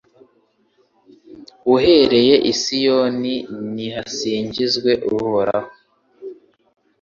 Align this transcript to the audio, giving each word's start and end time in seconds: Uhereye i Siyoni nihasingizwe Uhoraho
Uhereye 1.75 2.35
i 2.51 2.53
Siyoni 2.61 3.35
nihasingizwe 3.73 4.91
Uhoraho 5.13 5.71